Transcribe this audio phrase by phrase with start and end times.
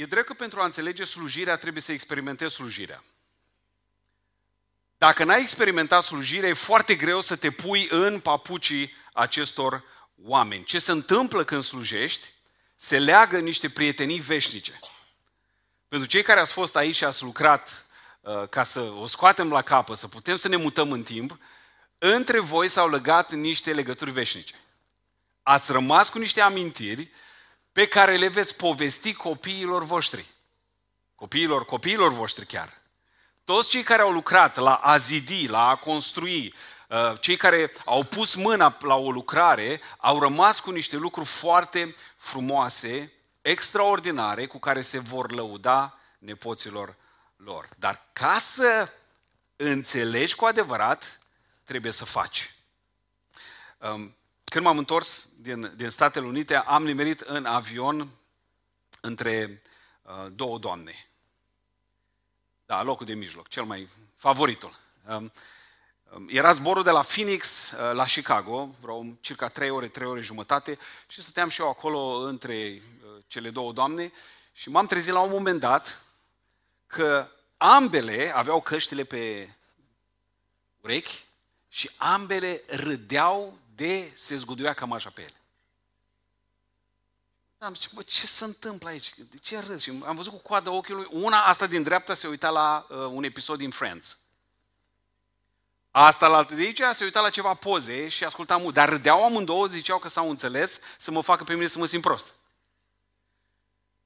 [0.00, 3.04] E drept că pentru a înțelege slujirea trebuie să experimentezi slujirea.
[4.98, 9.84] Dacă n-ai experimentat slujirea, e foarte greu să te pui în papucii acestor
[10.22, 10.64] oameni.
[10.64, 12.26] Ce se întâmplă când slujești?
[12.76, 14.80] Se leagă niște prietenii veșnice.
[15.88, 17.86] Pentru cei care ați fost aici și ați lucrat
[18.20, 21.38] uh, ca să o scoatem la capă, să putem să ne mutăm în timp,
[21.98, 24.54] între voi s-au legat niște legături veșnice.
[25.42, 27.10] Ați rămas cu niște amintiri
[27.72, 30.26] pe care le veți povesti copiilor voștri.
[31.14, 32.80] Copiilor, copiilor voștri chiar.
[33.44, 36.54] Toți cei care au lucrat la a zidi, la a construi,
[36.88, 41.94] uh, cei care au pus mâna la o lucrare, au rămas cu niște lucruri foarte
[42.16, 43.12] frumoase,
[43.42, 46.96] extraordinare, cu care se vor lăuda nepoților
[47.36, 47.68] lor.
[47.76, 48.88] Dar ca să
[49.56, 51.18] înțelegi cu adevărat,
[51.64, 52.54] trebuie să faci.
[53.78, 54.14] Um,
[54.50, 58.08] când m-am întors din, din Statele Unite, am nimerit în avion
[59.00, 59.62] între
[60.02, 61.08] uh, două doamne.
[62.66, 64.78] Da, locul de mijloc, cel mai favoritul.
[65.08, 65.32] Um,
[66.14, 70.20] um, era zborul de la Phoenix uh, la Chicago, vreo circa 3 ore, 3 ore
[70.20, 74.12] jumătate și stăteam și eu acolo între uh, cele două doamne
[74.52, 76.02] și m-am trezit la un moment dat
[76.86, 79.54] că ambele aveau căștile pe
[80.80, 81.24] urechi
[81.68, 85.40] și ambele râdeau de se zguduia cam așa pe ele.
[87.58, 89.14] Am zis, bă, ce se întâmplă aici?
[89.30, 89.82] De ce râzi?
[89.82, 93.24] Și am văzut cu coada ochiului, una, asta din dreapta, se uita la uh, un
[93.24, 94.18] episod din Friends.
[95.90, 98.74] Asta la altă de aici se uita la ceva poze și asculta mult.
[98.74, 102.02] Dar râdeau amândouă, ziceau că s-au înțeles să mă facă pe mine să mă simt
[102.02, 102.34] prost.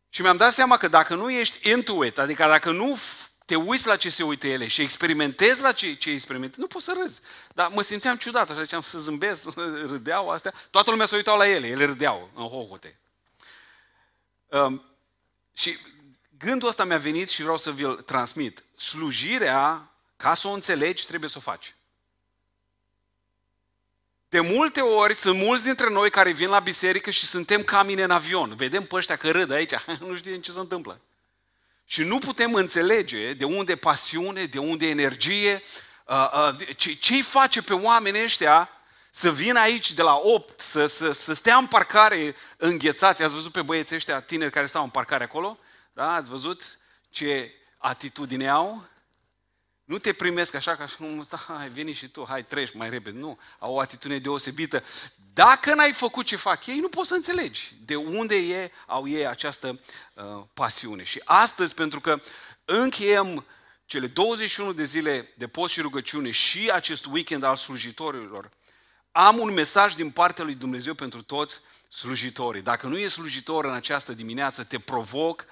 [0.09, 2.99] Și mi-am dat seama că dacă nu ești intuit, adică dacă nu
[3.45, 6.85] te uiți la ce se uită ele și experimentezi la ce, ce experimentezi, nu poți
[6.85, 7.21] să râzi.
[7.55, 9.49] Dar mă simțeam ciudat, așa ziceam să zâmbesc,
[9.93, 10.55] râdeau astea.
[10.71, 12.99] Toată lumea se uitau la ele, ele râdeau în hohote.
[14.49, 14.85] Um,
[15.53, 15.79] și
[16.39, 18.65] gândul ăsta mi-a venit și vreau să vi-l transmit.
[18.77, 21.75] Slujirea, ca să o înțelegi, trebuie să o faci.
[24.29, 28.03] De multe ori sunt mulți dintre noi care vin la biserică și suntem ca mine
[28.03, 28.57] în avion.
[28.57, 31.01] Vedem pe ăștia că râd aici, nu știm ce se întâmplă.
[31.87, 35.63] Și nu putem înțelege de unde pasiune, de unde energie,
[36.07, 38.69] uh, uh, ce-i face pe oamenii ăștia
[39.11, 43.23] să vină aici de la 8, să, să, să stea în parcare înghețați.
[43.23, 45.59] Ați văzut pe băieții ăștia tineri care stau în parcare acolo?
[45.93, 46.15] Da?
[46.15, 46.79] Ați văzut
[47.11, 48.85] ce atitudine au?
[49.85, 53.19] Nu te primesc așa ca cum stai, hai, veni și tu, hai, treci mai repede.
[53.19, 54.85] Nu, au o atitudine deosebită.
[55.33, 59.27] Dacă n-ai făcut ce fac ei, nu poți să înțelegi de unde e, au ei
[59.27, 59.81] această
[60.15, 61.03] uh, pasiune.
[61.03, 62.21] Și astăzi, pentru că
[62.65, 63.45] încheiem
[63.87, 68.51] cele 21 de zile de post și rugăciune și acest weekend al slujitorilor,
[69.13, 72.63] am un mesaj din partea lui Dumnezeu pentru toți slujitorii.
[72.63, 75.45] Dacă nu e slujitor în această dimineață, te provoc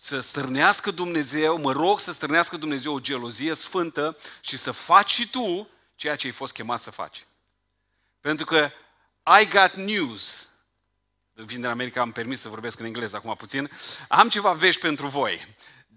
[0.00, 5.30] să stârnească Dumnezeu, mă rog să stârnească Dumnezeu o gelozie sfântă și să faci și
[5.30, 7.26] tu ceea ce ai fost chemat să faci.
[8.20, 8.70] Pentru că
[9.40, 10.48] I got news.
[11.32, 13.70] Vin din America, am permis să vorbesc în engleză acum puțin.
[14.08, 15.46] Am ceva vești pentru voi.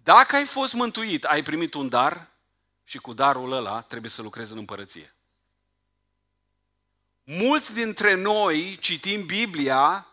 [0.03, 2.27] Dacă ai fost mântuit, ai primit un dar
[2.83, 5.13] și cu darul ăla trebuie să lucrezi în împărăție.
[7.23, 10.05] Mulți dintre noi citim Biblia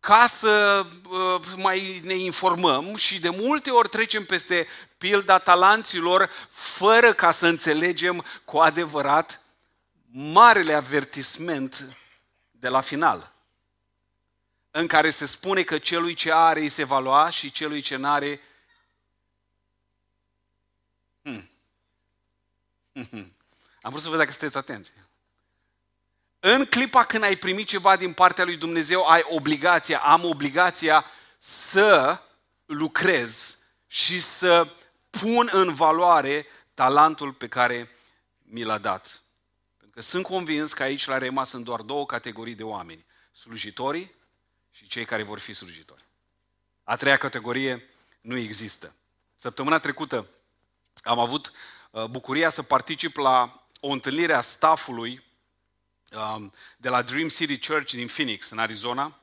[0.00, 1.17] ca să uh,
[1.56, 4.66] mai ne informăm și de multe ori trecem peste
[4.98, 9.42] pilda talanților fără ca să înțelegem cu adevărat
[10.10, 11.96] marele avertisment
[12.50, 13.32] de la final,
[14.70, 17.96] în care se spune că celui ce are îi se va lua și celui ce
[17.96, 18.40] n-are...
[21.22, 21.50] Hmm.
[23.82, 24.92] Am vrut să văd dacă sunteți atenți.
[26.40, 31.04] În clipa când ai primit ceva din partea lui Dumnezeu, ai obligația, am obligația
[31.38, 32.20] să
[32.66, 34.72] lucrez și să
[35.10, 37.90] pun în valoare talentul pe care
[38.38, 39.22] mi l-a dat.
[39.76, 43.06] Pentru că sunt convins că aici la Rema sunt doar două categorii de oameni.
[43.32, 44.14] Slujitorii
[44.70, 46.04] și cei care vor fi slujitori.
[46.84, 47.88] A treia categorie
[48.20, 48.94] nu există.
[49.34, 50.26] Săptămâna trecută
[51.02, 51.52] am avut
[51.90, 55.26] uh, bucuria să particip la o întâlnire a staffului
[56.12, 59.17] Um, de la Dream City Church din Phoenix, în Arizona.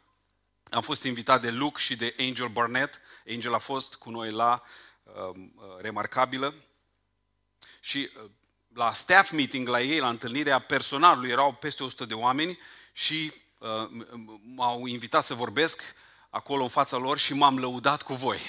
[0.71, 2.99] Am fost invitat de Luke și de Angel Barnett.
[3.27, 4.63] Angel a fost cu noi la
[5.03, 6.53] um, uh, Remarcabilă.
[7.79, 8.29] Și uh,
[8.73, 12.59] la staff meeting, la ei, la întâlnirea personalului, erau peste 100 de oameni
[12.93, 13.89] și uh,
[14.41, 15.81] m-au invitat să vorbesc
[16.29, 18.39] acolo în fața lor și m-am lăudat cu voi.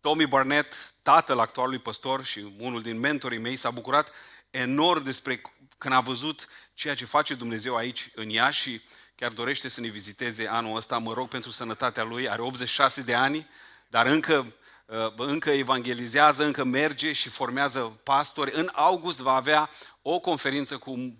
[0.00, 4.12] Tommy Barnett, tatăl actualului păstor și unul din mentorii mei, s-a bucurat
[4.50, 5.40] enorm despre
[5.78, 8.80] când a văzut ceea ce face Dumnezeu aici în ea și
[9.16, 10.98] chiar dorește să ne viziteze anul ăsta.
[10.98, 13.48] Mă rog pentru sănătatea lui, are 86 de ani,
[13.88, 14.54] dar încă,
[14.86, 18.50] uh, încă evangelizează, încă merge și formează pastori.
[18.54, 19.70] În august va avea
[20.02, 21.16] o conferință cu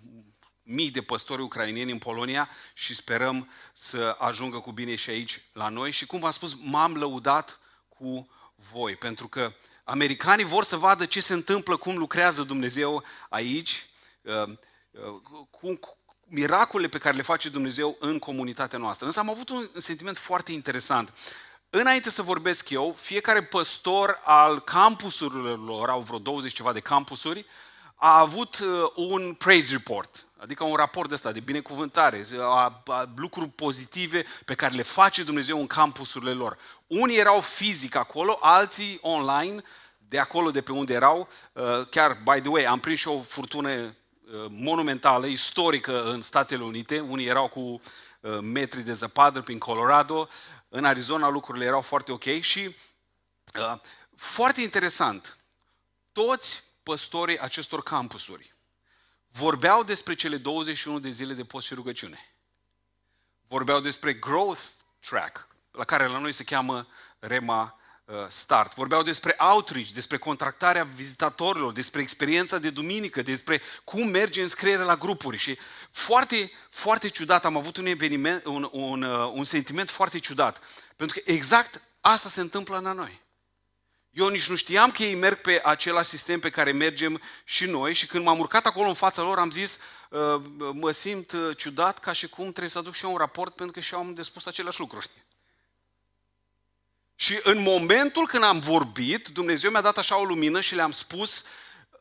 [0.63, 5.69] mii de păstori ucrainieni în Polonia și sperăm să ajungă cu bine și aici la
[5.69, 5.91] noi.
[5.91, 9.53] Și cum v-am spus, m-am lăudat cu voi, pentru că
[9.83, 13.85] americanii vor să vadă ce se întâmplă, cum lucrează Dumnezeu aici,
[14.21, 14.47] uh,
[14.91, 15.79] uh, cum,
[16.27, 19.05] miracolele pe care le face Dumnezeu în comunitatea noastră.
[19.05, 21.13] Însă am avut un sentiment foarte interesant.
[21.69, 27.45] Înainte să vorbesc eu, fiecare păstor al campusurilor lor, au vreo 20 ceva de campusuri,
[27.95, 33.09] a avut uh, un praise report, adică un raport de ăsta de binecuvântare, a, a,
[33.15, 36.57] lucruri pozitive pe care le face Dumnezeu în campusurile lor.
[36.87, 39.61] Unii erau fizic acolo, alții online,
[39.97, 41.27] de acolo de pe unde erau.
[41.53, 43.89] Uh, chiar, by the way, am prins și o furtună uh,
[44.49, 46.99] monumentală, istorică în Statele Unite.
[46.99, 47.81] Unii erau cu
[48.41, 50.29] metri de zăpadă prin Colorado.
[50.69, 52.75] În Arizona lucrurile erau foarte ok și
[54.15, 55.37] foarte interesant.
[56.11, 58.55] Toți păstorii acestor campusuri
[59.27, 62.19] vorbeau despre cele 21 de zile de post și rugăciune.
[63.47, 64.61] Vorbeau despre growth
[64.99, 66.87] track, la care la noi se cheamă
[67.19, 67.86] Rema uh,
[68.27, 68.73] Start.
[68.73, 74.95] Vorbeau despre outreach, despre contractarea vizitatorilor, despre experiența de duminică, despre cum merge înscrierea la
[74.95, 75.37] grupuri.
[75.37, 75.57] Și
[75.91, 80.61] foarte, foarte ciudat, am avut un eveniment, un, un, uh, un sentiment foarte ciudat.
[80.95, 83.21] Pentru că exact asta se întâmplă la noi.
[84.09, 87.93] Eu nici nu știam că ei merg pe același sistem pe care mergem și noi
[87.93, 89.79] și când m-am urcat acolo în fața lor am zis
[90.09, 90.41] uh,
[90.73, 93.73] mă simt uh, ciudat ca și cum trebuie să aduc și eu un raport pentru
[93.73, 95.09] că și eu am de spus aceleași lucruri.
[97.19, 101.43] Și în momentul când am vorbit, Dumnezeu mi-a dat așa o lumină și le-am spus,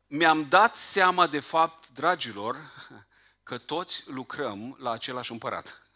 [0.06, 2.56] mi-am dat seama de fapt, dragilor,
[3.42, 5.86] că toți lucrăm la același împărat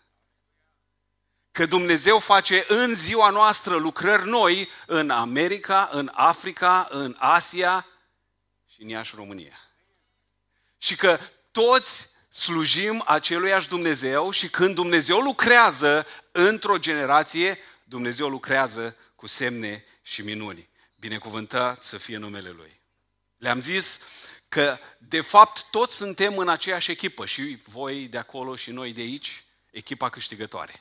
[1.52, 7.86] că Dumnezeu face în ziua noastră lucrări noi în America, în Africa, în Asia
[8.72, 9.60] și în Iași, România.
[10.78, 11.18] Și că
[11.50, 20.22] toți slujim aceluiași Dumnezeu și când Dumnezeu lucrează într-o generație, Dumnezeu lucrează cu semne și
[20.22, 20.68] minuni.
[20.96, 22.80] Binecuvântat să fie numele Lui.
[23.36, 23.98] Le-am zis
[24.48, 29.00] că, de fapt, toți suntem în aceeași echipă, și voi de acolo și noi de
[29.00, 30.72] aici, echipa câștigătoare.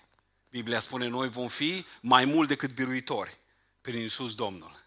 [0.50, 3.38] Biblia spune, noi vom fi mai mult decât biruitori
[3.82, 4.84] prin Iisus Domnul.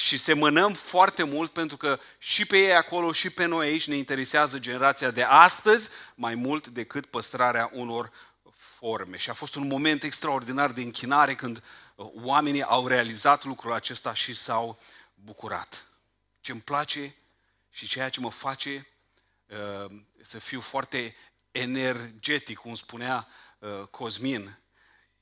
[0.00, 3.96] Și semănăm foarte mult pentru că și pe ei acolo și pe noi aici ne
[3.96, 8.12] interesează generația de astăzi mai mult decât păstrarea unor
[8.52, 9.16] forme.
[9.16, 11.62] Și a fost un moment extraordinar de închinare când uh,
[12.02, 14.78] oamenii au realizat lucrul acesta și s-au
[15.14, 15.86] bucurat.
[16.40, 17.14] Ce îmi place
[17.70, 18.86] și ceea ce mă face
[19.46, 19.92] uh,
[20.22, 21.16] să fiu foarte
[21.50, 24.58] energetic, cum spunea uh, Cosmin,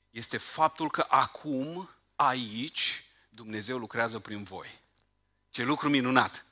[0.09, 4.79] este faptul că acum, aici, Dumnezeu lucrează prin voi.
[5.49, 6.45] Ce lucru minunat!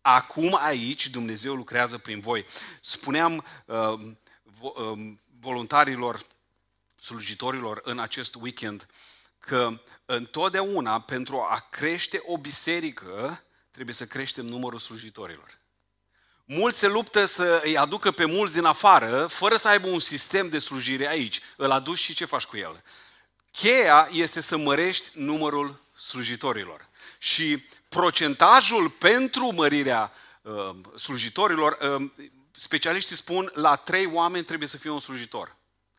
[0.00, 2.46] Acum, aici, Dumnezeu lucrează prin voi.
[2.80, 4.00] Spuneam uh,
[4.60, 6.26] uh, voluntarilor,
[6.96, 8.86] slujitorilor în acest weekend
[9.44, 15.58] că întotdeauna pentru a crește o biserică trebuie să creștem numărul slujitorilor.
[16.44, 20.48] Mulți se luptă să îi aducă pe mulți din afară, fără să aibă un sistem
[20.48, 21.40] de slujire aici.
[21.56, 22.82] Îl aduci și ce faci cu el?
[23.50, 26.88] Cheia este să mărești numărul slujitorilor.
[27.18, 32.10] Și procentajul pentru mărirea uh, slujitorilor, uh,
[32.50, 35.56] specialiștii spun, la trei oameni trebuie să fie un slujitor.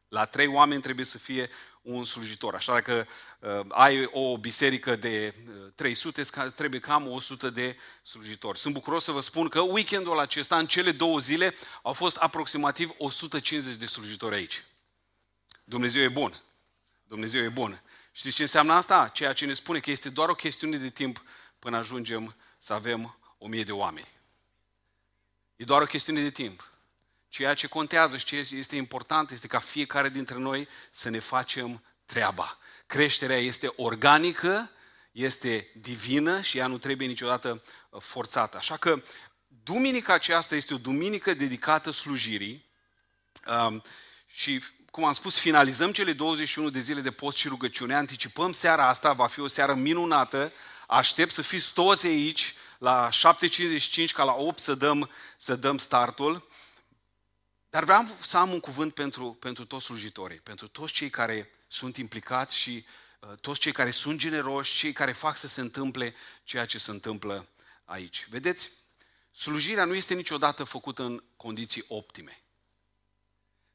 [0.08, 1.50] La trei oameni trebuie să fie
[1.86, 2.56] un slujitor.
[2.56, 3.06] Așa că
[3.40, 6.22] uh, ai o biserică de uh, 300,
[6.56, 8.60] trebuie cam 100 de slujitori.
[8.60, 12.92] Sunt bucuros să vă spun că weekendul acesta, în cele două zile, au fost aproximativ
[12.98, 14.64] 150 de slujitori aici.
[15.64, 16.42] Dumnezeu e bun.
[17.08, 17.82] Dumnezeu e bun.
[18.12, 19.08] Știți ce înseamnă asta?
[19.14, 21.24] Ceea ce ne spune că este doar o chestiune de timp
[21.60, 24.08] până ajungem să avem o mie de oameni.
[25.56, 26.70] E doar o chestiune de timp.
[27.36, 31.84] Ceea ce contează și ce este important este ca fiecare dintre noi să ne facem
[32.06, 32.58] treaba.
[32.86, 34.72] Creșterea este organică,
[35.12, 38.58] este divină și ea nu trebuie niciodată uh, forțată.
[38.58, 39.04] Așa că
[39.64, 42.66] duminica aceasta este o duminică dedicată slujirii
[43.48, 43.84] um,
[44.28, 48.88] și cum am spus, finalizăm cele 21 de zile de post și rugăciune, anticipăm seara
[48.88, 50.52] asta, va fi o seară minunată,
[50.88, 56.48] aștept să fiți toți aici la 7.55 ca la 8 să dăm, să dăm startul.
[57.76, 61.98] Dar vreau să am un cuvânt pentru, pentru toți slujitorii, pentru toți cei care sunt
[61.98, 62.86] implicați și
[63.20, 66.92] uh, toți cei care sunt generoși, cei care fac să se întâmple ceea ce se
[66.92, 67.48] întâmplă
[67.86, 68.28] aici.
[68.30, 68.72] Vedeți,
[69.32, 72.42] slujirea nu este niciodată făcută în condiții optime.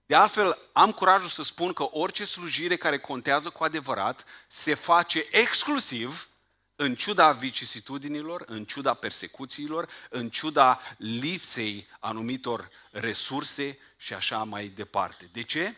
[0.06, 5.26] De altfel, am curajul să spun că orice slujire care contează cu adevărat se face
[5.30, 6.28] exclusiv
[6.82, 15.28] în ciuda vicisitudinilor, în ciuda persecuțiilor, în ciuda lipsei anumitor resurse și așa mai departe.
[15.32, 15.76] De ce?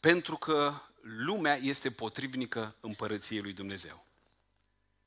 [0.00, 4.06] Pentru că lumea este potrivnică împărăției lui Dumnezeu.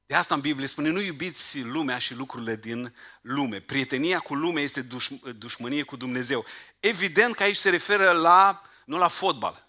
[0.05, 3.59] De asta în Biblie spune, nu iubiți lumea și lucrurile din lume.
[3.59, 6.45] Prietenia cu lumea este duș- dușmănie cu Dumnezeu.
[6.79, 9.67] Evident că aici se referă la, nu la fotbal,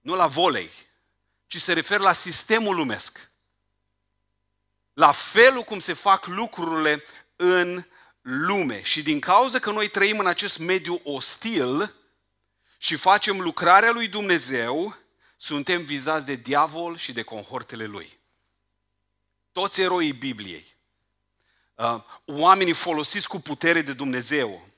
[0.00, 0.70] nu la volei,
[1.46, 3.30] ci se referă la sistemul lumesc.
[4.92, 7.04] La felul cum se fac lucrurile
[7.36, 7.84] în
[8.20, 8.82] lume.
[8.82, 11.92] Și din cauza că noi trăim în acest mediu ostil
[12.78, 14.96] și facem lucrarea lui Dumnezeu,
[15.36, 18.20] suntem vizați de diavol și de conhortele lui
[19.52, 20.76] toți eroii Bibliei,
[21.74, 24.68] uh, oamenii folosiți cu putere de Dumnezeu,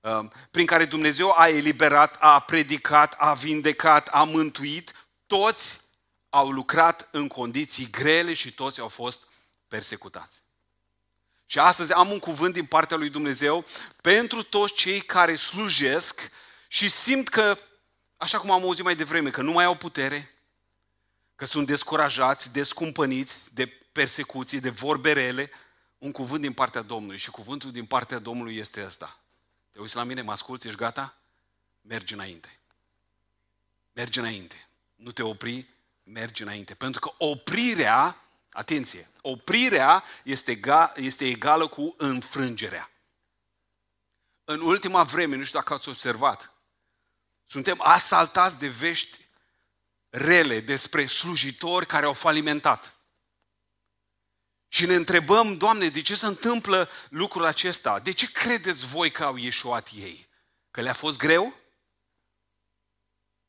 [0.00, 5.80] uh, prin care Dumnezeu a eliberat, a predicat, a vindecat, a mântuit, toți
[6.28, 9.28] au lucrat în condiții grele și toți au fost
[9.74, 10.42] persecutați.
[11.46, 13.64] Și astăzi am un cuvânt din partea lui Dumnezeu
[14.00, 16.30] pentru toți cei care slujesc
[16.68, 17.58] și simt că,
[18.16, 20.34] așa cum am auzit mai devreme, că nu mai au putere,
[21.34, 25.50] că sunt descurajați, descumpăniți de persecuții, de vorbe rele,
[25.98, 27.18] un cuvânt din partea Domnului.
[27.18, 29.18] Și cuvântul din partea Domnului este ăsta.
[29.72, 31.16] Te uiți la mine, mă asculți, ești gata?
[31.80, 32.58] Mergi înainte.
[33.92, 34.68] Mergi înainte.
[34.94, 35.68] Nu te opri,
[36.02, 36.74] mergi înainte.
[36.74, 38.23] Pentru că oprirea,
[38.54, 42.90] atenție, oprirea este, ga, este egală cu înfrângerea.
[44.44, 46.52] În ultima vreme, nu știu dacă ați observat,
[47.46, 49.18] suntem asaltați de vești
[50.08, 52.94] rele despre slujitori care au falimentat.
[54.68, 57.98] Și ne întrebăm, Doamne, de ce se întâmplă lucrul acesta?
[57.98, 60.28] De ce credeți voi că au ieșuat ei?
[60.70, 61.54] Că le-a fost greu?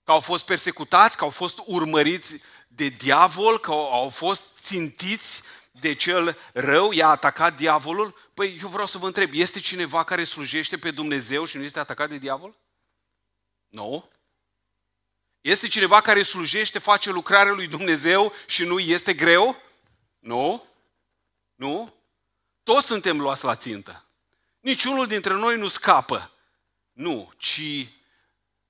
[0.04, 1.18] Că au fost persecutați?
[1.18, 2.36] Că au fost urmăriți
[2.76, 3.60] de diavol?
[3.60, 5.42] Că au fost țintiți
[5.72, 6.92] de cel rău?
[6.92, 8.16] I-a atacat diavolul?
[8.34, 11.80] Păi eu vreau să vă întreb, este cineva care slujește pe Dumnezeu și nu este
[11.80, 12.56] atacat de diavol?
[13.68, 14.10] Nu.
[15.42, 19.62] Este cineva care slujește, face lucrarea lui Dumnezeu și nu este greu?
[20.20, 20.64] Nu.
[21.56, 21.94] Nu?
[22.64, 24.06] Toți suntem luați la țintă.
[24.60, 26.32] Niciunul dintre noi nu scapă.
[26.92, 27.88] Nu, ci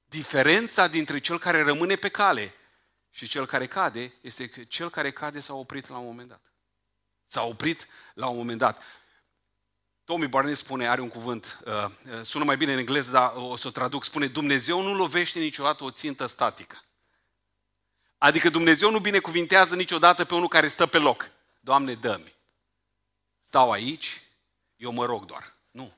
[0.06, 2.54] diferența dintre cel care rămâne pe cale
[3.16, 6.42] și cel care cade este că cel care cade s-a oprit la un moment dat.
[7.26, 8.82] S-a oprit la un moment dat.
[10.04, 13.56] Tommy Barnes spune, are un cuvânt, uh, uh, sună mai bine în engleză, dar o
[13.56, 16.78] să o traduc, spune Dumnezeu nu lovește niciodată o țintă statică.
[18.18, 21.32] Adică Dumnezeu nu binecuvintează niciodată pe unul care stă pe loc.
[21.60, 22.36] Doamne, dă-mi
[23.56, 24.22] stau aici,
[24.76, 25.56] eu mă rog doar.
[25.72, 25.94] Nu.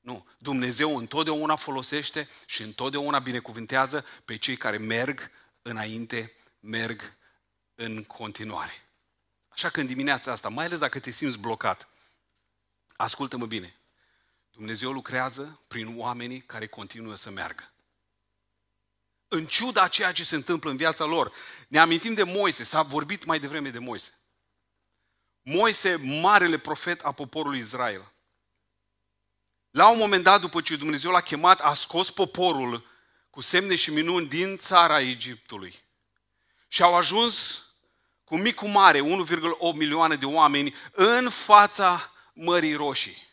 [0.00, 0.26] Nu.
[0.38, 5.30] Dumnezeu întotdeauna folosește și întotdeauna binecuvintează pe cei care merg
[5.62, 7.16] înainte, merg
[7.74, 8.72] în continuare.
[9.48, 11.88] Așa că în dimineața asta, mai ales dacă te simți blocat,
[12.96, 13.76] ascultă-mă bine.
[14.50, 17.72] Dumnezeu lucrează prin oamenii care continuă să meargă.
[19.28, 21.32] În ciuda ceea ce se întâmplă în viața lor.
[21.68, 24.12] Ne amintim de Moise, s-a vorbit mai devreme de Moise.
[25.42, 28.12] Moise, marele profet a poporului Israel.
[29.70, 32.91] La un moment dat, după ce Dumnezeu l-a chemat, a scos poporul
[33.32, 35.74] cu semne și minuni din țara Egiptului.
[36.68, 37.62] Și au ajuns
[38.24, 39.04] cu mic cu mare, 1,8
[39.74, 43.28] milioane de oameni, în fața Mării Roșii.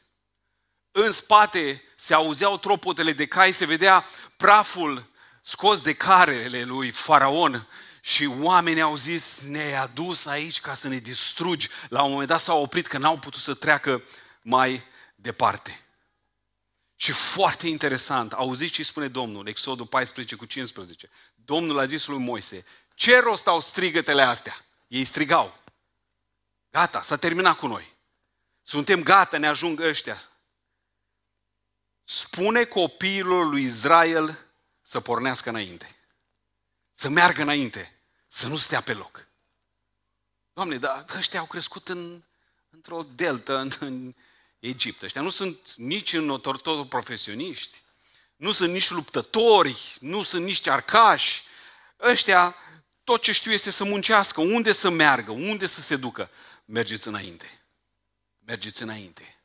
[0.92, 4.06] În spate se auzeau tropotele de cai, se vedea
[4.38, 5.10] praful
[5.42, 7.68] scos de carele lui Faraon
[8.02, 11.70] și oamenii au zis, ne-ai adus aici ca să ne distrugi.
[11.90, 14.04] La un moment dat s-au oprit că n-au putut să treacă
[14.42, 14.84] mai
[15.16, 15.80] departe.
[17.02, 21.10] Și foarte interesant, auziți ce spune Domnul, Exodul 14 cu 15.
[21.36, 24.66] Domnul a zis lui Moise, ce rost au strigătele astea?
[24.88, 25.58] Ei strigau.
[26.70, 27.94] Gata, s-a terminat cu noi.
[28.62, 30.22] Suntem gata, ne ajung ăștia.
[32.04, 34.46] Spune copiilor lui Israel
[34.82, 35.96] să pornească înainte.
[36.94, 38.00] Să meargă înainte.
[38.28, 39.28] Să nu stea pe loc.
[40.54, 42.24] Doamne, dar ăștia au crescut în,
[42.70, 44.14] într-o deltă în, în
[44.60, 45.02] Egipt.
[45.02, 46.40] Ăștia nu sunt nici în
[46.90, 47.82] profesioniști,
[48.36, 51.44] nu sunt nici luptători, nu sunt nici arcași.
[52.00, 52.56] Ăștia,
[53.04, 56.30] tot ce știu este să muncească, unde să meargă, unde să se ducă.
[56.66, 57.62] Mergeți înainte.
[58.46, 59.36] Mergeți înainte.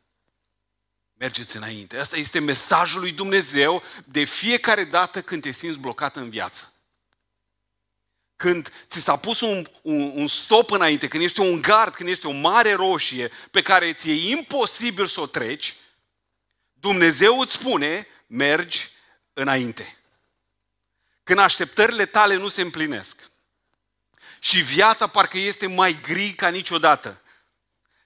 [1.13, 1.99] Mergeți înainte.
[1.99, 6.74] Asta este mesajul lui Dumnezeu de fiecare dată când te simți blocat în viață
[8.45, 12.27] când ți s-a pus un, un, un stop înainte, când este un gard, când este
[12.27, 15.75] o mare roșie pe care ți e imposibil să o treci,
[16.73, 18.89] Dumnezeu îți spune, mergi
[19.33, 19.97] înainte.
[21.23, 23.31] când așteptările tale nu se împlinesc
[24.39, 27.21] și viața parcă este mai gri ca niciodată,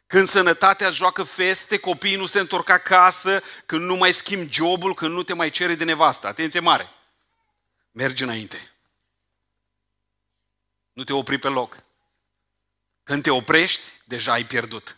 [0.07, 5.13] când sănătatea joacă feste, copiii nu se întorc acasă, când nu mai schimbi jobul, când
[5.13, 6.27] nu te mai cere de nevastă.
[6.27, 6.91] Atenție mare!
[7.91, 8.78] Mergi înainte.
[10.99, 11.83] Nu te opri pe loc.
[13.03, 14.97] Când te oprești, deja ai pierdut.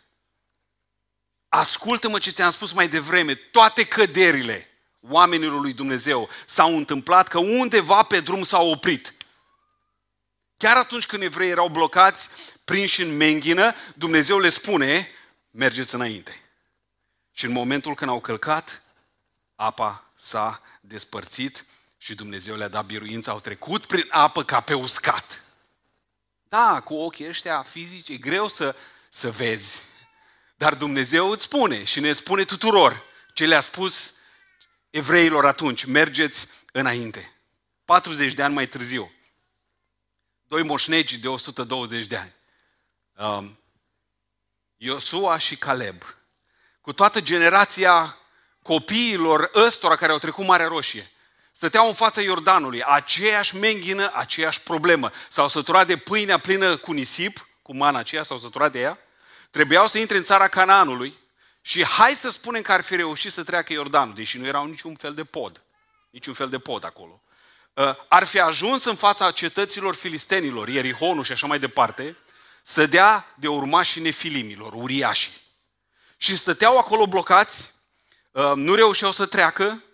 [1.48, 3.34] Ascultă-mă ce ți-am spus mai devreme.
[3.34, 4.68] Toate căderile
[5.00, 9.14] oamenilor lui Dumnezeu s-au întâmplat că undeva pe drum s-au oprit.
[10.56, 12.28] Chiar atunci când evrei erau blocați,
[12.64, 15.08] prinși în menghină, Dumnezeu le spune,
[15.50, 16.40] mergeți înainte.
[17.32, 18.82] Și în momentul când au călcat,
[19.54, 21.64] apa s-a despărțit
[21.98, 25.44] și Dumnezeu le-a dat biruință, au trecut prin apă ca pe uscat.
[26.50, 28.76] Da, cu ochii ăștia fizici e greu să,
[29.08, 29.82] să vezi.
[30.56, 33.02] Dar Dumnezeu îți spune și ne spune tuturor
[33.34, 34.14] ce le-a spus
[34.90, 37.32] evreilor atunci, mergeți înainte.
[37.84, 39.12] 40 de ani mai târziu,
[40.42, 42.34] doi moșnegi de 120 de ani,
[43.16, 43.58] um,
[44.76, 46.02] Iosua și Caleb,
[46.80, 48.18] cu toată generația
[48.62, 51.10] copiilor ăstora care au trecut Marea Roșie,
[51.60, 55.10] stăteau în fața Iordanului, aceeași menghină, aceeași problemă.
[55.28, 58.98] S-au săturat de pâinea plină cu nisip, cu mana aceea, s-au săturat de ea,
[59.50, 61.18] trebuiau să intre în țara Canaanului
[61.60, 64.94] și hai să spunem că ar fi reușit să treacă Iordanul, deși nu erau niciun
[64.94, 65.62] fel de pod,
[66.10, 67.22] niciun fel de pod acolo.
[67.72, 72.16] Uh, ar fi ajuns în fața cetăților filistenilor, Ierihonul și așa mai departe,
[72.62, 75.40] să dea de urmașii nefilimilor, uriașii.
[76.16, 77.72] Și stăteau acolo blocați,
[78.30, 79.88] uh, nu reușeau să treacă, uh,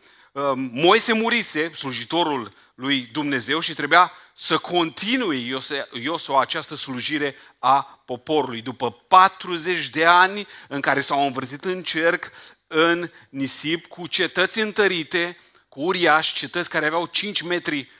[0.56, 5.58] Moise murise, slujitorul lui Dumnezeu și trebuia să continue
[5.92, 8.60] Iosua această slujire a poporului.
[8.60, 12.30] După 40 de ani în care s-au învârtit în cerc,
[12.66, 15.38] în nisip, cu cetăți întărite,
[15.68, 17.90] cu uriași, cetăți care aveau 5 metri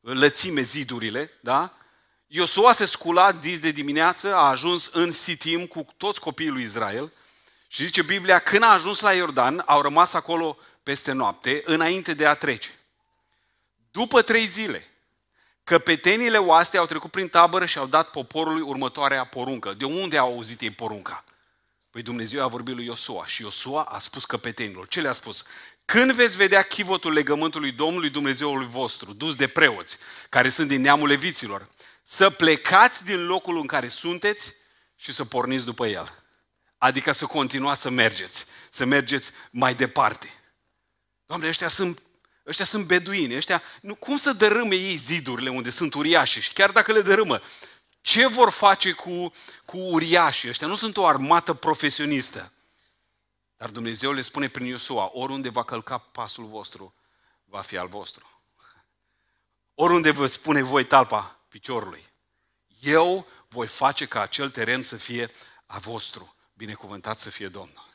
[0.00, 1.76] lățime zidurile, da?
[2.26, 7.12] Iosua se scula dis de dimineață, a ajuns în Sitim cu toți copiii lui Israel
[7.68, 12.26] și zice Biblia, când a ajuns la Iordan, au rămas acolo peste noapte, înainte de
[12.26, 12.70] a trece.
[13.90, 14.88] După trei zile,
[15.64, 19.72] căpetenile oaste au trecut prin tabără și au dat poporului următoarea poruncă.
[19.72, 21.24] De unde au auzit ei porunca?
[21.90, 24.88] Păi Dumnezeu a vorbit lui Iosua și Iosua a spus căpetenilor.
[24.88, 25.44] Ce le-a spus?
[25.84, 31.08] Când veți vedea chivotul legământului Domnului Dumnezeului vostru, dus de preoți, care sunt din neamul
[31.08, 31.68] leviților,
[32.02, 34.54] să plecați din locul în care sunteți
[34.96, 36.12] și să porniți după el.
[36.78, 40.43] Adică să continuați să mergeți, să mergeți mai departe.
[41.26, 42.02] Doamne, ăștia sunt,
[42.46, 46.70] ăștia sunt beduini, ăștia, nu, cum să dărâme ei zidurile unde sunt uriași și chiar
[46.70, 47.42] dacă le dărâmă,
[48.00, 49.32] ce vor face cu,
[49.64, 50.66] cu uriașii ăștia?
[50.66, 52.52] Nu sunt o armată profesionistă.
[53.56, 56.94] Dar Dumnezeu le spune prin Iosua, oriunde va călca pasul vostru,
[57.44, 58.42] va fi al vostru.
[59.74, 62.04] Oriunde vă spune voi talpa piciorului,
[62.80, 65.30] eu voi face ca acel teren să fie
[65.66, 66.34] a vostru.
[66.52, 67.88] Binecuvântat să fie Domnul.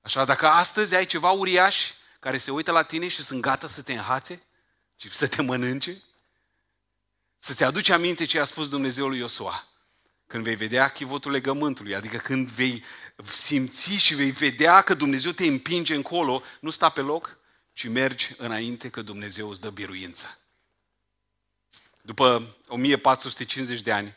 [0.00, 3.82] Așa, dacă astăzi ai ceva uriaș care se uită la tine și sunt gata să
[3.82, 4.42] te înhațe,
[4.96, 6.02] și să te mănânce,
[7.38, 9.68] să-ți aduci aminte ce a spus Dumnezeu lui Iosua.
[10.26, 12.84] Când vei vedea chivotul legământului, adică când vei
[13.24, 17.38] simți și vei vedea că Dumnezeu te împinge încolo, nu sta pe loc,
[17.72, 20.38] ci mergi înainte că Dumnezeu îți dă biruință.
[22.02, 24.16] După 1450 de ani,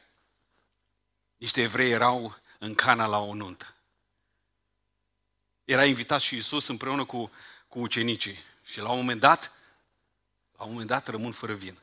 [1.37, 3.75] niște evrei erau în Cana la o nuntă.
[5.63, 7.31] Era invitat și Isus împreună cu,
[7.75, 8.39] cu ucenicii.
[8.65, 9.51] Și la un moment dat,
[10.57, 11.77] la un moment dat rămân fără vin.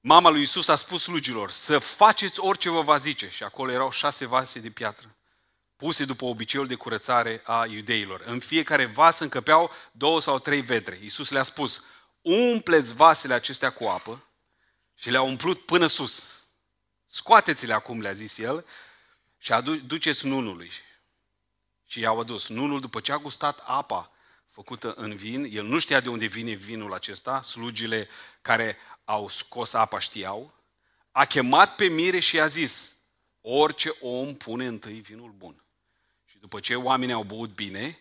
[0.00, 3.30] Mama lui Isus a spus slugilor să faceți orice vă va zice.
[3.30, 5.14] Și acolo erau șase vase de piatră,
[5.76, 8.22] puse după obiceiul de curățare a iudeilor.
[8.26, 10.98] În fiecare vas încăpeau două sau trei vedre.
[11.02, 11.84] Isus le-a spus,
[12.22, 14.24] umpleți vasele acestea cu apă
[14.94, 16.30] și le-a umplut până sus.
[17.06, 18.64] Scoateți-le acum, le-a zis el,
[19.38, 20.70] și aduceți nunului.
[21.90, 22.48] Și i-au adus.
[22.48, 24.10] Nunul, după ce a gustat apa
[24.46, 28.08] făcută în vin, el nu știa de unde vine vinul acesta, slugile
[28.42, 30.54] care au scos apa știau,
[31.10, 32.92] a chemat pe mire și a zis,
[33.40, 35.62] orice om pune întâi vinul bun.
[36.24, 37.98] Și după ce oamenii au băut bine,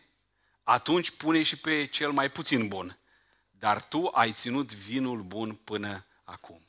[0.64, 2.98] atunci pune și pe cel mai puțin bun.
[3.52, 6.62] Dar tu ai ținut vinul bun până acum.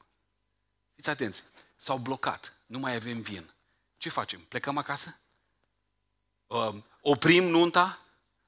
[0.94, 1.42] Fiți atenți,
[1.76, 3.50] s-au blocat, nu mai avem vin.
[3.96, 4.40] Ce facem?
[4.40, 5.18] Plecăm acasă?
[7.00, 7.98] Uh, oprim nunta?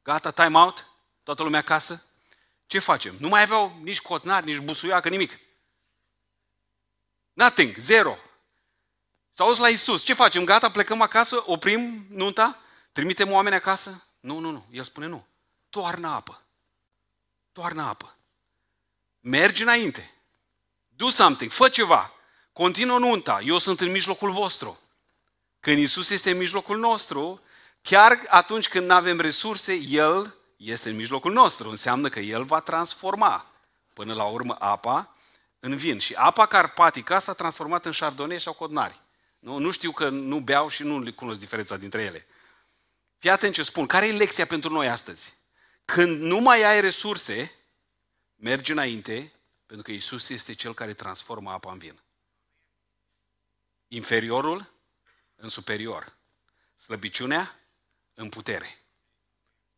[0.03, 0.87] Gata, time out?
[1.23, 2.05] Toată lumea acasă?
[2.67, 3.15] Ce facem?
[3.19, 5.39] Nu mai aveau nici cotnar, nici busuiacă, nimic.
[7.33, 8.19] Nothing, zero.
[9.35, 10.03] S-au dus la Isus.
[10.03, 10.45] Ce facem?
[10.45, 12.59] Gata, plecăm acasă, oprim nunta,
[12.93, 14.05] trimitem oameni acasă?
[14.21, 14.67] Nu, nu, nu.
[14.71, 15.27] El spune nu.
[15.71, 16.43] Toarnă apă.
[17.53, 18.17] Toarnă apă.
[19.21, 20.15] Mergi înainte.
[20.89, 22.13] Do something, fă ceva.
[22.53, 24.81] Continuă nunta, eu sunt în mijlocul vostru.
[25.61, 27.41] Când Isus este în mijlocul nostru,
[27.83, 31.71] chiar atunci când nu avem resurse, El este în mijlocul nostru.
[31.71, 33.51] Înseamnă că El va transforma
[33.93, 35.17] până la urmă apa
[35.61, 35.99] în vin.
[35.99, 39.01] Și apa carpatică s-a transformat în șardonei și codnari.
[39.39, 42.27] Nu, nu știu că nu beau și nu cunosc diferența dintre ele.
[43.19, 43.87] Fii atent ce spun.
[43.87, 45.35] Care e lecția pentru noi astăzi?
[45.85, 47.53] Când nu mai ai resurse,
[48.37, 49.33] mergi înainte,
[49.67, 51.99] pentru că Isus este Cel care transformă apa în vin.
[53.89, 54.73] Inferiorul
[55.37, 56.13] în superior.
[56.77, 57.62] Slăbiciunea
[58.15, 58.79] în putere.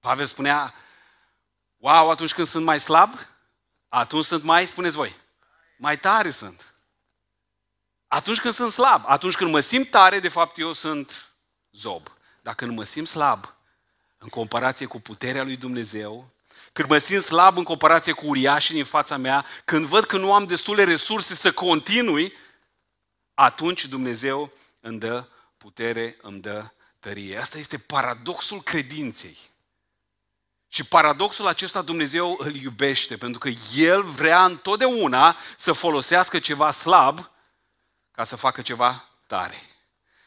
[0.01, 0.75] Pavel spunea,
[1.77, 3.15] wow, atunci când sunt mai slab,
[3.89, 5.17] atunci sunt mai, spuneți voi,
[5.77, 6.75] mai tare sunt.
[8.09, 11.33] Atunci când sunt slab, atunci când mă simt tare, de fapt eu sunt
[11.73, 12.13] zob.
[12.43, 13.55] Dar când mă simt slab,
[14.19, 16.29] în comparație cu puterea lui Dumnezeu,
[16.73, 20.33] când mă simt slab în comparație cu uriașii din fața mea, când văd că nu
[20.33, 22.33] am destule resurse să continui,
[23.35, 26.71] atunci Dumnezeu îmi dă putere, îmi dă
[27.05, 27.39] tărie.
[27.39, 29.37] Asta este paradoxul credinței.
[30.69, 37.31] Și paradoxul acesta Dumnezeu îl iubește, pentru că El vrea întotdeauna să folosească ceva slab
[38.11, 39.61] ca să facă ceva tare.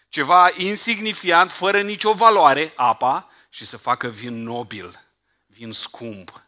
[0.10, 5.00] Ceva insignifiant, fără nicio valoare, apa, și să facă vin nobil,
[5.46, 6.44] vin scump.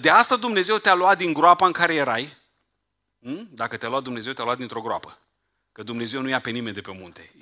[0.00, 2.36] De asta Dumnezeu te-a luat din groapa în care erai.
[3.20, 3.48] Hm?
[3.50, 5.18] Dacă te-a luat Dumnezeu, te-a luat dintr-o groapă.
[5.72, 7.32] Că Dumnezeu nu ia pe nimeni de pe munte.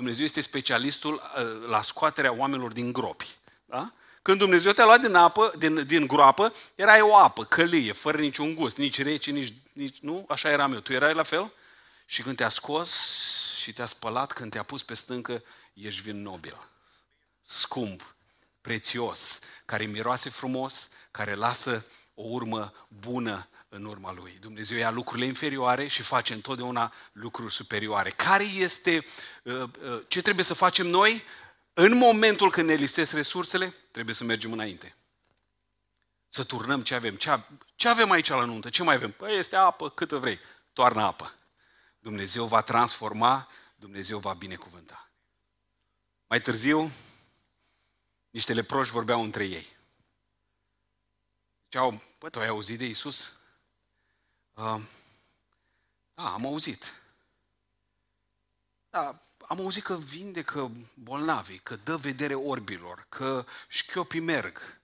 [0.00, 3.36] Dumnezeu este specialistul uh, la scoaterea oamenilor din gropi.
[3.64, 3.92] Da?
[4.22, 8.54] Când Dumnezeu te-a luat din apă, din, din groapă, era o apă, călie, fără niciun
[8.54, 9.98] gust, nici rece, nici, nici...
[10.00, 10.24] Nu?
[10.28, 10.80] Așa eram eu.
[10.80, 11.52] Tu erai la fel?
[12.06, 12.92] Și când te-a scos
[13.60, 16.56] și te-a spălat, când te-a pus pe stâncă, ești vin nobil.
[17.42, 18.14] Scump,
[18.60, 21.84] prețios, care miroase frumos, care lasă
[22.14, 24.38] o urmă bună în urma lui.
[24.40, 28.10] Dumnezeu ia lucrurile inferioare și face întotdeauna lucruri superioare.
[28.10, 29.04] Care este,
[29.42, 31.22] uh, uh, ce trebuie să facem noi?
[31.72, 34.94] În momentul când ne lipsesc resursele, trebuie să mergem înainte.
[36.28, 37.16] Să turnăm ce avem.
[37.16, 37.40] Ce,
[37.74, 38.68] ce avem aici la nuntă?
[38.68, 39.10] Ce mai avem?
[39.10, 40.38] Păi este apă, câtă vrei.
[40.72, 41.34] Toarnă apă.
[41.98, 45.10] Dumnezeu va transforma, Dumnezeu va binecuvânta.
[46.26, 46.90] Mai târziu,
[48.30, 49.66] niște leproși vorbeau între ei.
[51.62, 53.39] Ziceau, bă, tu ai auzit de Isus?
[54.54, 54.80] Uh,
[56.14, 56.94] da, am auzit.
[58.90, 64.80] Da, am auzit că vindecă bolnavi, că dă vedere orbilor, că șchiopii merg.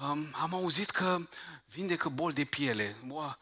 [0.00, 1.18] Um, am auzit că
[1.64, 2.96] vindecă boli de piele.
[3.06, 3.36] Bă,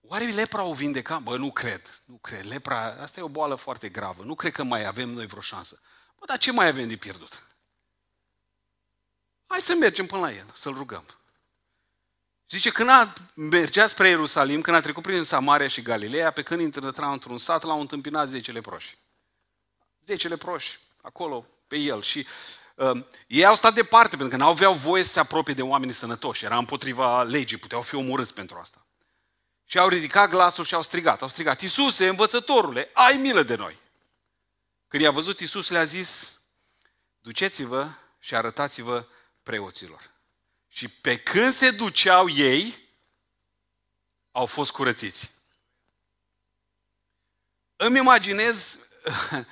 [0.00, 1.18] oare lepra o vindeca?
[1.18, 2.46] Bă, nu cred, nu cred.
[2.46, 4.22] Lepra, asta e o boală foarte gravă.
[4.22, 5.80] Nu cred că mai avem noi vreo șansă.
[6.18, 7.42] Bă, dar ce mai avem de pierdut?
[9.46, 11.04] Hai să mergem până la el, să-l rugăm.
[12.50, 16.60] Zice, când a mergea spre Ierusalim, când a trecut prin Samaria și Galileea, pe când
[16.60, 18.98] intra într-un sat, l-au întâmpinat zece leproși.
[20.04, 22.02] Zece leproși, acolo, pe el.
[22.02, 22.26] Și
[22.74, 25.94] uh, ei au stat departe, pentru că nu aveau voie să se apropie de oamenii
[25.94, 26.44] sănătoși.
[26.44, 28.86] Era împotriva legii, puteau fi omorâți pentru asta.
[29.64, 31.22] Și au ridicat glasul și au strigat.
[31.22, 33.78] Au strigat, Iisuse, învățătorule, ai milă de noi.
[34.88, 36.32] Când i-a văzut, Iisus le-a zis,
[37.20, 39.06] duceți-vă și arătați-vă
[39.42, 40.10] preoților.
[40.78, 42.78] Și pe când se duceau ei,
[44.32, 45.30] au fost curățiți.
[47.76, 48.78] Îmi imaginez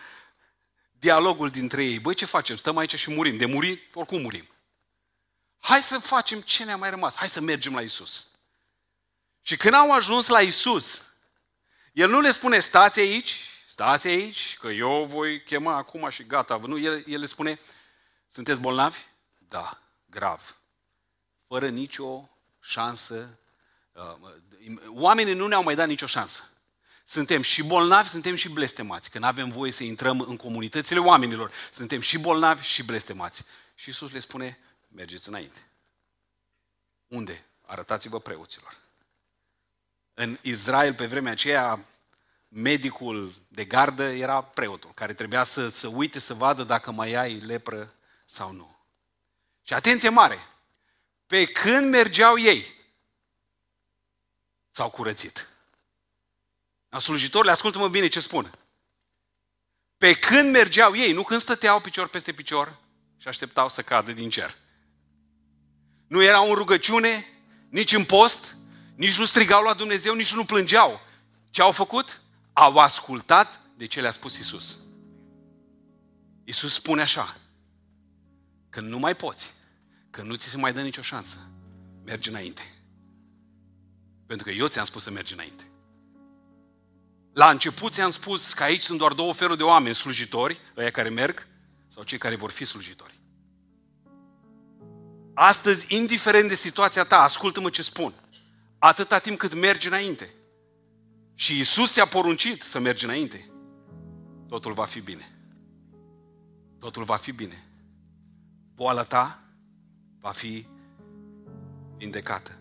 [1.05, 1.99] dialogul dintre ei.
[1.99, 2.57] Băi, ce facem?
[2.57, 3.37] Stăm aici și murim.
[3.37, 4.49] De muri, oricum murim.
[5.59, 7.15] Hai să facem ce ne-a mai rămas.
[7.15, 8.27] Hai să mergem la Isus.
[9.43, 11.03] Și când au ajuns la Isus,
[11.93, 13.35] el nu le spune, stați aici,
[13.67, 16.57] stați aici, că eu voi chema acum și gata.
[16.57, 17.61] Nu, el, el le spune,
[18.29, 18.99] sunteți bolnavi?
[19.39, 20.57] Da, grav
[21.47, 22.29] fără nicio
[22.61, 23.39] șansă.
[23.93, 24.31] Uh,
[24.89, 26.49] oamenii nu ne-au mai dat nicio șansă.
[27.05, 29.11] Suntem și bolnavi, suntem și blestemați.
[29.11, 31.53] Că nu avem voie să intrăm în comunitățile oamenilor.
[31.73, 33.45] Suntem și bolnavi și blestemați.
[33.75, 35.67] Și Iisus le spune, mergeți înainte.
[37.07, 37.45] Unde?
[37.67, 38.77] Arătați-vă preoților.
[40.15, 41.85] În Israel, pe vremea aceea,
[42.49, 47.39] medicul de gardă era preotul, care trebuia să, să uite să vadă dacă mai ai
[47.39, 48.77] lepră sau nu.
[49.63, 50.39] Și atenție mare!
[51.27, 52.75] Pe când mergeau ei,
[54.71, 55.49] s-au curățit.
[56.89, 58.59] La slujitorile, ascultă-mă bine ce spun.
[59.99, 62.79] Pe când mergeau ei, nu când stăteau picior peste picior
[63.17, 64.57] și așteptau să cadă din cer.
[66.07, 67.27] Nu erau în rugăciune,
[67.69, 68.57] nici în post,
[68.95, 71.01] nici nu strigau la Dumnezeu, nici nu plângeau.
[71.51, 72.21] Ce au făcut?
[72.53, 74.77] Au ascultat de ce le-a spus Isus.
[76.45, 77.37] Isus spune așa,
[78.71, 79.55] că nu mai poți,
[80.17, 81.37] că nu ți se mai dă nicio șansă,
[82.05, 82.63] mergi înainte.
[84.27, 85.65] Pentru că eu ți-am spus să mergi înainte.
[87.33, 91.09] La început ți-am spus că aici sunt doar două feluri de oameni, slujitori, ăia care
[91.09, 91.47] merg,
[91.89, 93.21] sau cei care vor fi slujitori.
[95.35, 98.13] Astăzi, indiferent de situația ta, ascultă-mă ce spun.
[98.79, 100.35] Atâta timp cât mergi înainte
[101.35, 103.51] și Isus ți-a poruncit să mergi înainte,
[104.49, 105.31] totul va fi bine.
[106.79, 107.65] Totul va fi bine.
[108.75, 109.46] Boala ta
[110.27, 110.67] va fi
[111.97, 112.59] vindecată.